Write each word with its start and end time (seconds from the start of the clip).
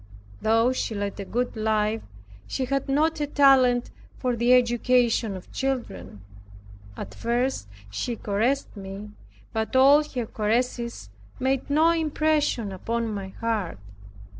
Though 0.41 0.73
she 0.73 0.95
led 0.95 1.19
a 1.19 1.25
good 1.25 1.55
life, 1.55 2.01
yet 2.01 2.37
she 2.47 2.65
had 2.65 2.89
not 2.89 3.21
a 3.21 3.27
talent 3.27 3.91
for 4.17 4.35
the 4.35 4.51
education 4.51 5.35
of 5.37 5.51
children. 5.51 6.21
At 6.97 7.13
first 7.13 7.67
she 7.91 8.15
caressed 8.15 8.75
me, 8.75 9.11
but 9.53 9.75
all 9.75 10.03
her 10.03 10.25
caresses 10.25 11.11
made 11.39 11.69
no 11.69 11.91
impression 11.91 12.71
upon 12.71 13.13
my 13.13 13.27
heart. 13.27 13.77